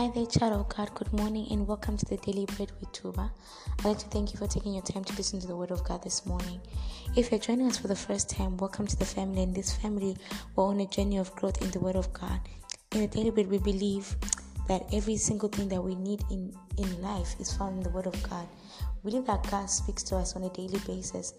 Hi 0.00 0.08
there, 0.08 0.24
child 0.24 0.54
of 0.54 0.74
God. 0.74 0.94
Good 0.94 1.12
morning 1.12 1.46
and 1.50 1.68
welcome 1.68 1.98
to 1.98 2.06
the 2.06 2.16
Daily 2.16 2.46
Bread 2.46 2.72
with 2.80 2.90
Tuba. 2.90 3.30
I'd 3.78 3.84
like 3.84 3.98
to 3.98 4.06
thank 4.06 4.32
you 4.32 4.38
for 4.38 4.46
taking 4.46 4.72
your 4.72 4.82
time 4.82 5.04
to 5.04 5.14
listen 5.14 5.38
to 5.40 5.46
the 5.46 5.54
Word 5.54 5.70
of 5.70 5.84
God 5.84 6.02
this 6.02 6.24
morning. 6.24 6.58
If 7.16 7.30
you're 7.30 7.38
joining 7.38 7.66
us 7.66 7.76
for 7.76 7.88
the 7.88 7.94
first 7.94 8.30
time, 8.30 8.56
welcome 8.56 8.86
to 8.86 8.96
the 8.96 9.04
family. 9.04 9.42
In 9.42 9.52
this 9.52 9.76
family, 9.76 10.16
we're 10.56 10.64
on 10.64 10.80
a 10.80 10.86
journey 10.86 11.18
of 11.18 11.36
growth 11.36 11.60
in 11.60 11.70
the 11.70 11.80
Word 11.80 11.96
of 11.96 12.10
God. 12.14 12.40
In 12.92 13.02
the 13.02 13.08
Daily 13.08 13.28
Bread, 13.28 13.48
we 13.48 13.58
believe 13.58 14.16
that 14.68 14.86
every 14.90 15.18
single 15.18 15.50
thing 15.50 15.68
that 15.68 15.84
we 15.84 15.94
need 15.96 16.24
in, 16.30 16.50
in 16.78 17.02
life 17.02 17.34
is 17.38 17.52
found 17.52 17.76
in 17.76 17.82
the 17.82 17.90
Word 17.90 18.06
of 18.06 18.22
God. 18.22 18.48
We 19.02 19.10
believe 19.10 19.26
that 19.26 19.50
God 19.50 19.68
speaks 19.68 20.02
to 20.04 20.16
us 20.16 20.34
on 20.34 20.44
a 20.44 20.50
daily 20.50 20.78
basis. 20.86 21.34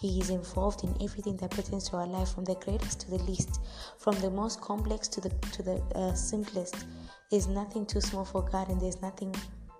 He 0.00 0.20
is 0.20 0.30
involved 0.30 0.84
in 0.84 0.94
everything 1.02 1.36
that 1.36 1.50
pertains 1.50 1.86
to 1.90 1.96
our 1.96 2.06
life, 2.06 2.30
from 2.30 2.46
the 2.46 2.54
greatest 2.54 3.00
to 3.00 3.10
the 3.10 3.18
least, 3.24 3.60
from 3.98 4.18
the 4.20 4.30
most 4.30 4.62
complex 4.62 5.06
to 5.08 5.20
the 5.20 5.28
to 5.52 5.62
the 5.62 5.82
uh, 5.94 6.14
simplest. 6.14 6.86
There's 7.30 7.48
nothing 7.48 7.86
too 7.86 8.00
small 8.00 8.24
for 8.24 8.42
God, 8.42 8.68
and 8.68 8.80
there's 8.80 9.02
nothing 9.02 9.34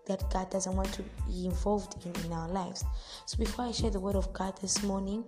that 0.07 0.29
God 0.33 0.51
doesn't 0.51 0.75
want 0.75 0.93
to 0.95 1.03
be 1.29 1.47
involved 1.47 2.05
in 2.05 2.25
in 2.25 2.33
our 2.33 2.49
lives. 2.49 2.85
So 3.27 3.39
before 3.39 3.67
I 3.67 3.73
share 3.73 3.91
the 3.91 4.01
word 4.01 4.17
of 4.17 4.33
God 4.33 4.57
this 4.61 4.83
morning, 4.83 5.25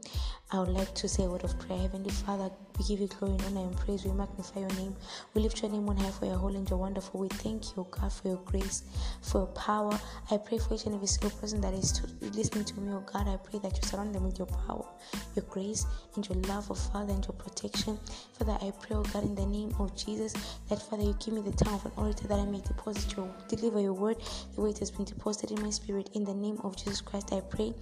I 0.50 0.60
would 0.60 0.68
like 0.68 0.94
to 0.96 1.08
say 1.08 1.24
a 1.24 1.28
word 1.28 1.44
of 1.44 1.58
prayer. 1.58 1.80
Heavenly 1.80 2.10
Father, 2.10 2.50
we 2.78 2.84
give 2.84 3.00
you 3.00 3.08
glory 3.08 3.34
and 3.34 3.42
honor 3.46 3.66
and 3.66 3.76
praise. 3.76 4.04
We 4.04 4.12
magnify 4.12 4.60
your 4.60 4.68
name. 4.70 4.94
We 5.34 5.42
lift 5.42 5.60
your 5.62 5.70
name 5.70 5.88
on 5.88 5.96
high 5.96 6.10
for 6.10 6.26
your 6.26 6.36
holy 6.36 6.56
and 6.56 6.70
your 6.70 6.78
wonderful. 6.78 7.20
We 7.20 7.28
thank 7.28 7.76
you, 7.76 7.86
God, 7.90 8.12
for 8.12 8.28
your 8.28 8.40
grace, 8.44 8.84
for 9.22 9.38
your 9.38 9.46
power. 9.48 9.98
I 10.30 10.36
pray 10.36 10.58
for 10.58 10.74
each 10.74 10.86
and 10.86 10.94
every 10.94 11.08
single 11.08 11.30
person 11.30 11.60
that 11.60 11.74
is 11.74 12.02
listening 12.20 12.64
to 12.66 12.80
me, 12.80 12.92
oh 12.92 13.04
God. 13.12 13.26
I 13.26 13.36
pray 13.36 13.58
that 13.60 13.76
you 13.76 13.82
surround 13.82 14.14
them 14.14 14.24
with 14.24 14.38
your 14.38 14.46
power, 14.46 14.86
your 15.34 15.44
grace, 15.48 15.86
and 16.14 16.28
your 16.28 16.38
love, 16.42 16.70
oh 16.70 16.74
Father, 16.74 17.12
and 17.12 17.24
your 17.24 17.34
protection. 17.34 17.98
Father, 18.38 18.56
I 18.62 18.70
pray, 18.80 18.96
oh 18.96 19.02
God, 19.02 19.24
in 19.24 19.34
the 19.34 19.46
name 19.46 19.74
of 19.78 19.96
Jesus, 19.96 20.32
that 20.68 20.80
Father, 20.80 21.02
you 21.02 21.16
give 21.24 21.34
me 21.34 21.40
the 21.40 21.52
tongue 21.52 21.74
of 21.74 21.84
an 21.86 21.92
orator 21.96 22.28
that 22.28 22.38
I 22.38 22.44
may 22.44 22.60
deposit 22.60 23.16
your 23.16 23.28
deliver 23.48 23.80
your 23.80 23.94
word 23.94 24.16
the 24.54 24.60
way 24.60 24.70
it 24.70 24.78
has 24.78 24.90
been 24.90 25.04
deposited 25.04 25.56
in 25.58 25.62
my 25.62 25.70
spirit. 25.70 26.10
In 26.14 26.24
the 26.24 26.34
name 26.34 26.58
of 26.62 26.76
Jesus 26.76 27.00
Christ, 27.00 27.32
I 27.32 27.40
pray. 27.40 27.74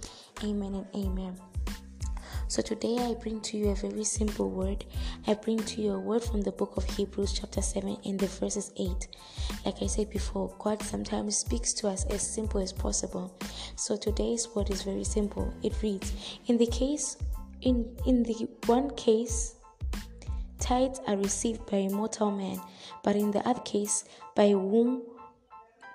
Amen 0.43 0.73
and 0.73 0.87
amen. 0.95 1.35
So 2.49 2.61
today 2.61 2.97
I 2.99 3.13
bring 3.13 3.41
to 3.41 3.57
you 3.57 3.69
a 3.69 3.75
very 3.75 4.05
simple 4.05 4.49
word. 4.49 4.85
I 5.27 5.33
bring 5.33 5.59
to 5.59 5.81
you 5.81 5.91
a 5.91 5.99
word 5.99 6.23
from 6.23 6.41
the 6.41 6.51
book 6.51 6.77
of 6.77 6.85
Hebrews, 6.85 7.33
chapter 7.33 7.61
7, 7.61 7.97
in 8.03 8.15
the 8.15 8.27
verses 8.27 8.71
8. 8.77 9.07
Like 9.65 9.81
I 9.81 9.87
said 9.87 10.09
before, 10.09 10.55
God 10.57 10.81
sometimes 10.81 11.35
speaks 11.35 11.73
to 11.73 11.89
us 11.89 12.05
as 12.05 12.21
simple 12.21 12.61
as 12.61 12.71
possible. 12.71 13.37
So 13.75 13.97
today's 13.97 14.47
word 14.55 14.69
is 14.69 14.83
very 14.83 15.03
simple. 15.03 15.53
It 15.61 15.73
reads, 15.81 16.13
In 16.47 16.57
the 16.57 16.67
case 16.67 17.17
in 17.61 17.85
in 18.05 18.23
the 18.23 18.47
one 18.65 18.91
case 18.91 19.55
tithes 20.59 20.99
are 21.07 21.17
received 21.17 21.65
by 21.69 21.77
a 21.77 21.89
mortal 21.89 22.31
man, 22.31 22.61
but 23.03 23.15
in 23.15 23.31
the 23.31 23.45
other 23.47 23.61
case 23.61 24.05
by 24.35 24.49
whom 24.49 25.01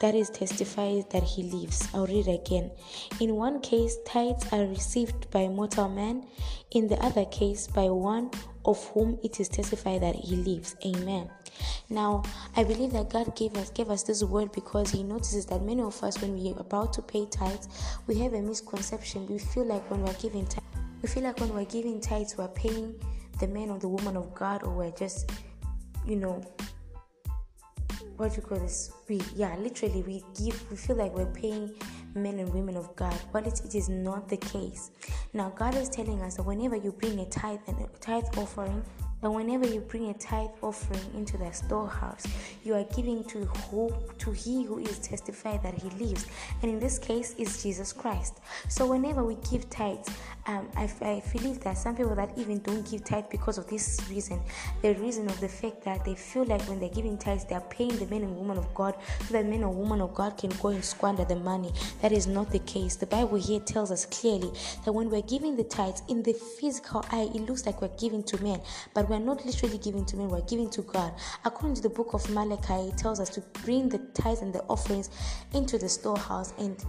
that 0.03 0.17
is 0.17 0.28
testifies 0.31 1.05
that 1.11 1.22
he 1.22 1.45
lives. 1.45 1.89
I'll 1.95 2.06
read 2.06 2.27
again. 2.27 2.72
In 3.20 3.36
one 3.36 3.61
case, 3.61 3.97
tithes 4.05 4.45
are 4.53 4.67
received 4.67 5.31
by 5.31 5.47
mortal 5.47 5.89
man, 5.89 6.27
in 6.72 6.89
the 6.89 6.97
other 6.97 7.25
case, 7.27 7.69
by 7.69 7.84
one 7.84 8.33
of 8.64 8.84
whom 8.89 9.19
it 9.23 9.39
is 9.39 9.48
testified 9.48 10.03
that 10.03 10.17
he 10.17 10.36
lives. 10.36 10.75
Amen. 10.84 11.30
Now, 11.89 12.25
I 12.56 12.64
believe 12.64 12.92
that 12.92 13.11
God 13.11 13.36
gave 13.36 13.56
us 13.56 13.70
gave 13.70 13.91
us 13.91 14.03
this 14.03 14.25
word 14.25 14.50
because 14.53 14.91
He 14.91 15.03
notices 15.03 15.47
that 15.47 15.62
many 15.62 15.83
of 15.83 16.03
us, 16.03 16.20
when 16.20 16.34
we 16.34 16.53
are 16.53 16.58
about 16.58 16.92
to 16.95 17.03
pay 17.03 17.27
tithes, 17.27 17.69
we 18.06 18.19
have 18.20 18.33
a 18.33 18.41
misconception. 18.41 19.27
We 19.28 19.39
feel 19.39 19.67
like 19.67 19.89
when 19.91 20.03
we're 20.03 20.14
giving 20.14 20.47
tithes, 20.47 20.67
we 21.03 21.08
feel 21.08 21.23
like 21.25 21.39
when 21.39 21.55
we're 21.55 21.67
giving 21.67 22.00
tithes, 22.00 22.36
we're 22.36 22.48
paying 22.48 22.95
the 23.39 23.47
man 23.47 23.70
or 23.70 23.78
the 23.78 23.89
woman 23.89 24.17
of 24.17 24.34
God, 24.34 24.62
or 24.64 24.70
we're 24.70 24.91
just, 24.92 25.30
you 26.06 26.17
know, 26.17 26.42
what 28.16 28.36
you 28.36 28.42
call 28.42 28.58
this? 28.58 28.92
We 29.08 29.20
yeah 29.34 29.56
literally 29.56 30.02
we 30.02 30.23
give 30.39 30.70
we 30.70 30.77
feel 30.77 30.96
like 30.96 31.12
we're 31.14 31.27
paying 31.27 31.74
men 32.14 32.39
and 32.39 32.52
women 32.52 32.77
of 32.77 32.95
god 32.95 33.18
but 33.33 33.46
it, 33.46 33.61
it 33.64 33.74
is 33.74 33.89
not 33.89 34.28
the 34.28 34.36
case. 34.36 34.90
Now 35.33 35.50
god 35.50 35.74
is 35.74 35.89
telling 35.89 36.20
us 36.22 36.36
that 36.36 36.45
whenever 36.45 36.77
you 36.77 36.92
bring 36.92 37.20
a 37.20 37.27
tithe 37.27 37.61
and 37.67 37.80
a 37.80 37.89
tithe 38.01 38.24
offering 38.36 38.83
that 39.22 39.30
whenever 39.30 39.66
you 39.66 39.80
bring 39.80 40.10
a 40.10 40.14
tithe 40.14 40.50
offering 40.60 41.00
into 41.14 41.38
the 41.38 41.50
storehouse, 41.52 42.27
you 42.64 42.74
are 42.74 42.84
giving 42.94 43.24
to 43.24 43.38
who 43.46 43.92
to 44.18 44.33
he 44.33 44.64
who 44.64 44.78
is 44.78 44.98
testified 44.98 45.62
that 45.62 45.74
he 45.74 45.88
lives, 46.05 46.27
and 46.60 46.70
in 46.70 46.78
this 46.78 46.98
case 46.98 47.34
is 47.38 47.62
Jesus 47.62 47.92
Christ. 47.92 48.40
So 48.68 48.86
whenever 48.86 49.24
we 49.24 49.36
give 49.50 49.70
tithes, 49.70 50.08
um, 50.46 50.68
I, 50.77 50.90
I 51.00 51.22
believe 51.33 51.60
that 51.60 51.78
some 51.78 51.96
people 51.96 52.14
that 52.16 52.36
even 52.36 52.58
don't 52.60 52.88
give 52.90 53.05
tithe 53.05 53.27
because 53.30 53.58
of 53.58 53.68
this 53.68 54.00
reason, 54.10 54.40
the 54.83 54.94
reason 54.94 55.28
of 55.28 55.39
the 55.40 55.48
fact 55.48 55.84
that 55.84 56.04
they 56.04 56.16
feel 56.16 56.44
like 56.44 56.62
when 56.62 56.80
they're 56.80 56.89
giving 56.89 57.16
tithes, 57.16 57.44
they 57.44 57.54
are 57.54 57.60
paying 57.70 57.96
the 57.98 58.06
men 58.06 58.22
and 58.22 58.36
women 58.36 58.58
of 58.58 58.74
God 58.74 58.96
so 59.27 59.33
that 59.34 59.46
men 59.46 59.62
and 59.62 59.74
women 59.77 60.00
of 60.00 60.14
God 60.14 60.36
can 60.36 60.50
go 60.60 60.68
and 60.68 60.84
squander 60.84 61.24
the 61.24 61.36
money. 61.36 61.72
That 62.00 62.10
is 62.12 62.27
not 62.27 62.50
the 62.50 62.58
case. 62.60 62.96
The 62.96 63.06
Bible 63.06 63.39
here 63.39 63.60
tells 63.60 63.92
us 63.92 64.04
clearly 64.06 64.50
that 64.84 64.92
when 64.92 65.10
we're 65.10 65.22
giving 65.22 65.56
the 65.56 65.64
tithes 65.64 66.02
in 66.08 66.22
the 66.22 66.33
physical 66.33 67.04
eye, 67.12 67.30
it 67.34 67.42
looks 67.42 67.64
like 67.64 67.80
we're 67.80 67.96
giving 67.96 68.24
to 68.24 68.42
men, 68.42 68.60
but 68.94 69.08
we're 69.12 69.18
not 69.18 69.45
literally 69.45 69.78
giving 69.78 70.06
to 70.06 70.17
men, 70.17 70.28
we're 70.28 70.40
giving 70.42 70.70
to 70.70 70.83
God. 70.83 71.12
According 71.45 71.77
to 71.77 71.83
the 71.83 71.90
book 71.90 72.14
of 72.14 72.28
Malachi, 72.30 72.89
it 72.89 72.96
tells 72.96 73.20
us 73.20 73.28
to 73.30 73.40
bring 73.62 73.89
the 73.89 73.98
tithes 74.14 74.40
and 74.40 74.55
the 74.55 74.62
offerings 74.62 75.11
into 75.52 75.77
the 75.77 75.89
storehouse 75.89 76.55
and 76.58 76.83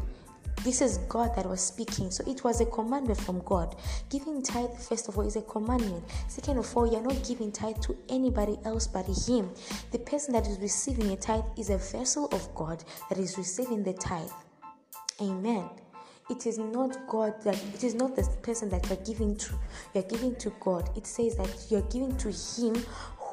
this 0.63 0.81
is 0.81 0.99
God 1.09 1.35
that 1.35 1.45
was 1.45 1.59
speaking. 1.59 2.09
So 2.09 2.23
it 2.25 2.45
was 2.45 2.61
a 2.61 2.65
commandment 2.65 3.19
from 3.19 3.39
God. 3.39 3.75
Giving 4.09 4.41
tithe, 4.41 4.69
first 4.77 5.09
of 5.09 5.17
all, 5.17 5.27
is 5.27 5.35
a 5.35 5.41
commandment. 5.41 6.05
Second 6.29 6.57
of 6.57 6.77
all, 6.77 6.89
you're 6.89 7.01
not 7.01 7.21
giving 7.27 7.51
tithe 7.51 7.81
to 7.81 7.97
anybody 8.07 8.57
else 8.63 8.87
but 8.87 9.05
Him. 9.05 9.49
The 9.91 9.99
person 9.99 10.33
that 10.33 10.47
is 10.47 10.59
receiving 10.59 11.11
a 11.11 11.17
tithe 11.17 11.43
is 11.57 11.69
a 11.69 11.77
vessel 11.77 12.29
of 12.31 12.53
God 12.55 12.81
that 13.09 13.17
is 13.17 13.37
receiving 13.37 13.83
the 13.83 13.93
tithe. 13.93 14.31
Amen 15.19 15.69
it 16.29 16.45
is 16.47 16.57
not 16.57 17.07
God 17.07 17.41
that 17.43 17.61
it 17.73 17.83
is 17.83 17.95
not 17.95 18.15
the 18.15 18.23
person 18.41 18.69
that 18.69 18.87
you're 18.89 19.03
giving 19.05 19.35
to. 19.37 19.53
You're 19.93 20.03
giving 20.03 20.35
to 20.37 20.51
God. 20.59 20.89
It 20.95 21.05
says 21.05 21.35
that 21.35 21.65
you're 21.69 21.81
giving 21.83 22.15
to 22.17 22.29
Him 22.29 22.75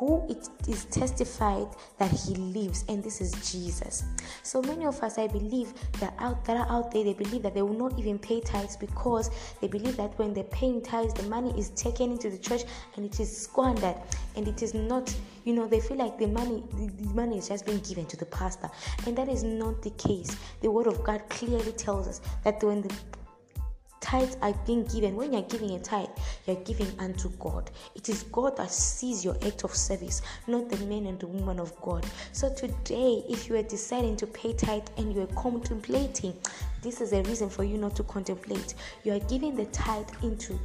who 0.00 0.26
it 0.30 0.48
is 0.66 0.86
testified 0.86 1.68
that 1.98 2.10
he 2.10 2.34
lives 2.34 2.86
and 2.88 3.04
this 3.04 3.20
is 3.20 3.32
jesus. 3.52 4.04
So 4.42 4.62
many 4.62 4.86
of 4.86 4.98
us 5.02 5.18
i 5.18 5.26
believe 5.26 5.74
that 6.00 6.14
out 6.18 6.42
that 6.46 6.56
are 6.56 6.68
out 6.70 6.90
there 6.90 7.04
they 7.04 7.12
believe 7.12 7.42
that 7.42 7.54
they 7.54 7.60
will 7.60 7.78
not 7.84 7.98
even 7.98 8.18
pay 8.18 8.40
tithes 8.40 8.78
because 8.78 9.30
they 9.60 9.68
believe 9.68 9.98
that 9.98 10.18
when 10.18 10.32
they're 10.32 10.44
paying 10.44 10.80
tithes 10.80 11.12
the 11.12 11.24
money 11.24 11.52
is 11.58 11.68
taken 11.70 12.12
into 12.12 12.30
the 12.30 12.38
church 12.38 12.62
and 12.96 13.04
it 13.04 13.20
is 13.20 13.30
squandered. 13.36 13.96
And 14.36 14.48
it 14.48 14.62
is 14.62 14.72
not 14.72 15.14
you 15.44 15.52
know 15.52 15.66
they 15.66 15.80
feel 15.80 15.98
like 15.98 16.18
the 16.18 16.28
money 16.28 16.62
the, 16.78 16.86
the 17.02 17.14
money 17.14 17.36
is 17.36 17.48
just 17.48 17.66
being 17.66 17.80
given 17.80 18.06
to 18.06 18.16
the 18.16 18.26
pastor. 18.26 18.70
And 19.06 19.14
that 19.18 19.28
is 19.28 19.42
not 19.42 19.82
the 19.82 19.90
case. 19.90 20.34
The 20.62 20.70
word 20.70 20.86
of 20.86 21.04
god 21.04 21.28
clearly 21.28 21.72
tells 21.72 22.08
us 22.08 22.22
that 22.44 22.62
when 22.62 22.80
the 22.80 22.94
tithes 24.00 24.36
are 24.42 24.54
being 24.66 24.84
given. 24.84 25.16
When 25.16 25.32
you're 25.32 25.42
giving 25.42 25.72
a 25.72 25.78
tithe, 25.78 26.08
you're 26.46 26.62
giving 26.64 26.88
unto 26.98 27.28
God. 27.38 27.70
It 27.94 28.08
is 28.08 28.24
God 28.24 28.56
that 28.56 28.70
sees 28.70 29.24
your 29.24 29.36
act 29.46 29.64
of 29.64 29.74
service, 29.74 30.22
not 30.46 30.68
the 30.68 30.84
men 30.86 31.06
and 31.06 31.18
the 31.18 31.26
woman 31.26 31.60
of 31.60 31.78
God. 31.80 32.04
So 32.32 32.52
today, 32.52 33.22
if 33.28 33.48
you 33.48 33.56
are 33.56 33.62
deciding 33.62 34.16
to 34.18 34.26
pay 34.26 34.52
tithe 34.52 34.88
and 34.96 35.14
you 35.14 35.22
are 35.22 35.34
contemplating, 35.42 36.34
this 36.82 37.00
is 37.00 37.12
a 37.12 37.22
reason 37.22 37.48
for 37.48 37.64
you 37.64 37.76
not 37.76 37.94
to 37.96 38.02
contemplate. 38.04 38.74
You 39.04 39.12
are 39.12 39.20
giving 39.20 39.54
the 39.54 39.66
tithe 39.66 40.08
into 40.22 40.58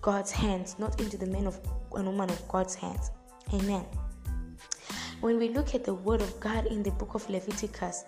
God's 0.00 0.30
hands, 0.30 0.76
not 0.78 1.00
into 1.00 1.16
the 1.16 1.26
men 1.26 1.46
of 1.46 1.58
and 1.94 2.06
woman 2.06 2.30
of 2.30 2.48
God's 2.48 2.74
hands. 2.74 3.10
Amen. 3.52 3.84
When 5.22 5.38
we 5.38 5.50
look 5.50 5.72
at 5.76 5.84
the 5.84 5.94
word 5.94 6.20
of 6.20 6.40
God 6.40 6.66
in 6.66 6.82
the 6.82 6.90
book 6.90 7.14
of 7.14 7.30
Leviticus, 7.30 8.06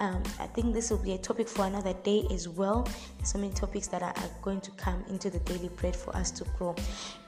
um, 0.00 0.20
I 0.40 0.48
think 0.48 0.74
this 0.74 0.90
will 0.90 0.98
be 0.98 1.12
a 1.12 1.18
topic 1.18 1.48
for 1.48 1.64
another 1.64 1.92
day 2.02 2.26
as 2.32 2.48
well. 2.48 2.88
There's 3.18 3.30
so 3.30 3.38
many 3.38 3.52
topics 3.52 3.86
that 3.86 4.02
are, 4.02 4.12
are 4.16 4.30
going 4.42 4.60
to 4.62 4.72
come 4.72 5.04
into 5.08 5.30
the 5.30 5.38
daily 5.38 5.68
bread 5.68 5.94
for 5.94 6.14
us 6.16 6.32
to 6.32 6.44
grow. 6.58 6.74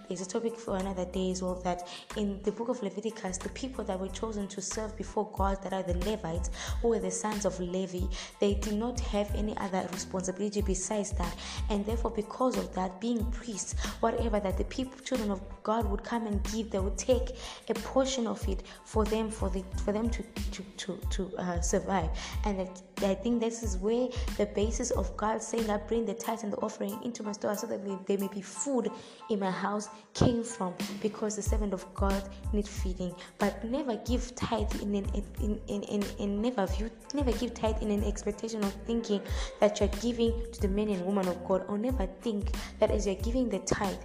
There's 0.08 0.22
a 0.22 0.26
topic 0.26 0.56
for 0.56 0.76
another 0.78 1.04
day 1.04 1.30
as 1.30 1.42
well 1.42 1.56
that 1.64 1.86
in 2.16 2.40
the 2.42 2.52
book 2.52 2.68
of 2.68 2.82
Leviticus, 2.82 3.36
the 3.36 3.50
people 3.50 3.84
that 3.84 4.00
were 4.00 4.08
chosen 4.08 4.48
to 4.48 4.62
serve 4.62 4.96
before 4.96 5.30
God, 5.34 5.62
that 5.62 5.74
are 5.74 5.82
the 5.82 5.98
Levites, 6.08 6.50
who 6.80 6.88
were 6.88 6.98
the 6.98 7.10
sons 7.10 7.44
of 7.44 7.60
Levi, 7.60 8.06
they 8.40 8.54
did 8.54 8.74
not 8.74 8.98
have 9.00 9.34
any 9.34 9.54
other 9.58 9.86
responsibility 9.92 10.62
besides 10.62 11.12
that. 11.12 11.36
And 11.68 11.84
therefore, 11.84 12.10
because 12.10 12.56
of 12.56 12.74
that, 12.74 13.00
being 13.00 13.22
priests, 13.30 13.74
whatever 14.00 14.40
that 14.40 14.56
the 14.56 14.64
people, 14.64 14.98
children 15.00 15.30
of 15.30 15.42
God 15.62 15.84
would 15.90 16.02
come 16.02 16.26
and 16.26 16.42
give, 16.44 16.70
they 16.70 16.78
would 16.78 16.96
take 16.96 17.36
a 17.68 17.74
portion 17.74 18.26
of 18.26 18.46
it 18.48 18.62
for 18.84 19.04
them, 19.04 19.30
for 19.30 19.50
the 19.50 19.62
for 19.84 19.92
them 19.92 20.08
to 20.08 20.22
to 20.22 20.62
to, 20.78 20.96
to 21.10 21.36
uh, 21.36 21.60
survive. 21.60 22.08
And 22.44 22.60
that, 22.60 22.82
I 23.02 23.14
think 23.14 23.40
this 23.40 23.62
is 23.62 23.76
where 23.76 24.08
the 24.36 24.46
basis 24.46 24.90
of 24.90 25.16
God 25.16 25.42
saying, 25.42 25.70
"I 25.70 25.76
bring 25.76 26.04
the 26.04 26.14
tithe 26.14 26.40
and 26.42 26.52
the 26.52 26.58
offering 26.58 26.98
into 27.02 27.22
my 27.22 27.32
store, 27.32 27.54
so 27.56 27.66
that 27.66 28.06
there 28.06 28.18
may 28.18 28.28
be 28.28 28.42
food 28.42 28.90
in 29.30 29.40
my 29.40 29.50
house." 29.50 29.88
came 30.18 30.42
from 30.42 30.74
because 31.00 31.36
the 31.36 31.42
servant 31.42 31.72
of 31.72 31.86
God 31.94 32.22
need 32.52 32.66
feeding. 32.66 33.14
But 33.38 33.64
never 33.64 33.96
give 33.96 34.34
tithe 34.34 34.82
in 34.82 34.94
an, 34.96 35.06
in, 35.40 35.60
in, 35.68 35.82
in, 35.82 36.02
in 36.18 36.42
never 36.42 36.66
view 36.66 36.90
never 37.14 37.32
give 37.32 37.54
tithe 37.54 37.80
in 37.82 37.90
an 37.90 38.04
expectation 38.04 38.64
of 38.64 38.72
thinking 38.86 39.20
that 39.60 39.78
you're 39.78 39.88
giving 40.00 40.32
to 40.52 40.60
the 40.60 40.68
men 40.68 40.88
and 40.88 41.04
women 41.06 41.28
of 41.28 41.44
God, 41.46 41.64
or 41.68 41.78
never 41.78 42.06
think 42.20 42.50
that 42.80 42.90
as 42.90 43.06
you're 43.06 43.14
giving 43.16 43.48
the 43.48 43.60
tithe 43.60 43.96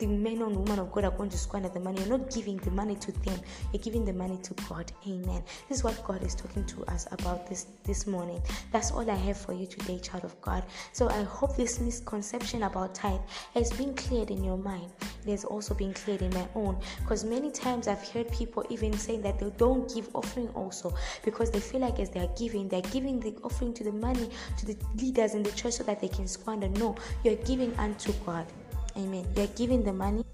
the 0.00 0.06
men 0.06 0.40
and 0.40 0.56
women 0.56 0.78
of 0.78 0.90
God 0.90 1.04
are 1.04 1.10
going 1.10 1.28
to 1.28 1.38
squander 1.38 1.68
the 1.68 1.78
money. 1.78 2.00
You're 2.00 2.18
not 2.18 2.34
giving 2.34 2.56
the 2.56 2.70
money 2.70 2.96
to 2.96 3.12
them. 3.12 3.38
You're 3.72 3.82
giving 3.82 4.04
the 4.04 4.14
money 4.14 4.38
to 4.42 4.54
God. 4.68 4.90
Amen. 5.06 5.42
This 5.68 5.78
is 5.78 5.84
what 5.84 6.02
God 6.04 6.22
is 6.22 6.34
talking 6.34 6.64
to 6.64 6.84
us 6.86 7.06
about 7.12 7.46
this 7.46 7.66
this 7.84 8.06
morning. 8.06 8.40
That's 8.72 8.90
all 8.90 9.08
I 9.08 9.14
have 9.14 9.36
for 9.36 9.52
you 9.52 9.66
today, 9.66 9.98
child 9.98 10.24
of 10.24 10.40
God. 10.40 10.64
So 10.92 11.08
I 11.10 11.22
hope 11.22 11.54
this 11.54 11.80
misconception 11.80 12.62
about 12.62 12.94
tithe 12.94 13.20
has 13.52 13.70
been 13.72 13.94
cleared 13.94 14.30
in 14.30 14.42
your 14.42 14.56
mind. 14.56 14.90
It 15.26 15.30
has 15.32 15.44
also 15.44 15.74
been 15.74 15.92
cleared 15.92 16.22
in 16.22 16.32
my 16.32 16.48
own. 16.54 16.80
Because 17.02 17.22
many 17.22 17.50
times 17.50 17.86
I've 17.86 18.06
heard 18.08 18.32
people 18.32 18.64
even 18.70 18.94
saying 18.94 19.20
that 19.22 19.38
they 19.38 19.50
don't 19.58 19.92
give 19.94 20.08
offering 20.14 20.48
also 20.54 20.94
because 21.24 21.50
they 21.50 21.60
feel 21.60 21.80
like 21.80 22.00
as 22.00 22.08
they 22.08 22.20
are 22.20 22.30
giving, 22.38 22.68
they're 22.68 22.80
giving 22.80 23.20
the 23.20 23.34
offering 23.44 23.74
to 23.74 23.84
the 23.84 23.92
money 23.92 24.30
to 24.56 24.66
the 24.66 24.76
leaders 24.96 25.34
in 25.34 25.42
the 25.42 25.52
church 25.52 25.74
so 25.74 25.84
that 25.84 26.00
they 26.00 26.08
can 26.08 26.26
squander. 26.26 26.68
No, 26.68 26.96
you're 27.22 27.36
giving 27.36 27.74
unto 27.76 28.12
God. 28.24 28.46
Amen. 29.00 29.26
You're 29.34 29.46
giving 29.48 29.82
the 29.82 29.92
money 29.92 30.24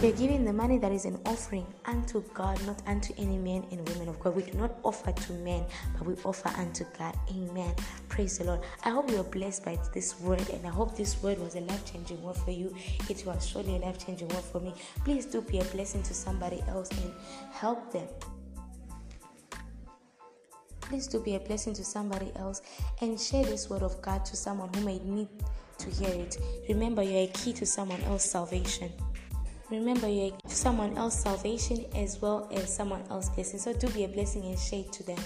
you're 0.00 0.12
giving 0.12 0.44
the 0.44 0.52
money 0.52 0.78
that 0.78 0.92
is 0.92 1.06
an 1.06 1.18
offering 1.26 1.66
unto 1.84 2.22
God, 2.32 2.64
not 2.64 2.80
unto 2.86 3.12
any 3.18 3.36
men 3.36 3.64
and 3.72 3.88
women 3.88 4.08
of 4.08 4.20
God. 4.20 4.36
We 4.36 4.42
do 4.44 4.56
not 4.56 4.76
offer 4.84 5.10
to 5.10 5.32
men, 5.32 5.64
but 5.96 6.06
we 6.06 6.14
offer 6.22 6.50
unto 6.56 6.84
God. 6.96 7.16
Amen. 7.30 7.74
Praise 8.08 8.38
the 8.38 8.44
Lord. 8.44 8.60
I 8.84 8.90
hope 8.90 9.10
you 9.10 9.18
are 9.18 9.24
blessed 9.24 9.64
by 9.64 9.76
this 9.92 10.20
word, 10.20 10.48
and 10.50 10.64
I 10.64 10.70
hope 10.70 10.96
this 10.96 11.20
word 11.20 11.40
was 11.40 11.56
a 11.56 11.60
life 11.62 11.84
changing 11.84 12.22
word 12.22 12.36
for 12.36 12.52
you. 12.52 12.72
It 13.10 13.24
was 13.26 13.44
surely 13.44 13.74
a 13.74 13.78
life 13.80 13.98
changing 13.98 14.28
word 14.28 14.44
for 14.44 14.60
me. 14.60 14.72
Please 15.04 15.26
do 15.26 15.40
be 15.40 15.58
a 15.58 15.64
blessing 15.64 16.04
to 16.04 16.14
somebody 16.14 16.62
else 16.68 16.90
and 16.92 17.12
help 17.50 17.92
them. 17.92 18.06
Please 20.80 21.08
do 21.08 21.18
be 21.18 21.34
a 21.34 21.40
blessing 21.40 21.74
to 21.74 21.84
somebody 21.84 22.30
else 22.36 22.62
and 23.00 23.20
share 23.20 23.44
this 23.44 23.68
word 23.68 23.82
of 23.82 24.00
God 24.00 24.24
to 24.26 24.36
someone 24.36 24.70
who 24.74 24.82
may 24.82 25.00
need 25.00 25.28
to 25.78 25.90
hear 25.90 26.10
it. 26.10 26.38
Remember, 26.68 27.02
you're 27.02 27.24
a 27.24 27.26
key 27.28 27.52
to 27.54 27.66
someone 27.66 28.00
else's 28.02 28.30
salvation. 28.30 28.92
Remember, 29.70 30.08
you're 30.08 30.32
someone 30.46 30.96
else's 30.96 31.22
salvation 31.22 31.84
as 31.94 32.20
well 32.20 32.48
as 32.52 32.74
someone 32.74 33.02
else's 33.10 33.30
blessing. 33.30 33.60
So 33.60 33.72
do 33.72 33.88
be 33.90 34.04
a 34.04 34.08
blessing 34.08 34.44
and 34.44 34.58
shade 34.58 34.92
to 34.92 35.02
them. 35.02 35.18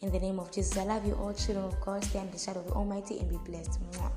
In 0.00 0.10
the 0.10 0.18
name 0.18 0.40
of 0.40 0.50
Jesus, 0.50 0.76
I 0.78 0.84
love 0.84 1.06
you 1.06 1.14
all, 1.14 1.32
children 1.32 1.64
of 1.64 1.80
God. 1.80 2.02
Stay 2.02 2.18
under 2.18 2.32
the 2.32 2.38
shadow 2.38 2.60
of 2.60 2.66
the 2.66 2.72
Almighty 2.72 3.18
and 3.20 3.28
be 3.28 3.38
blessed. 3.44 3.78
Mwah. 3.92 4.10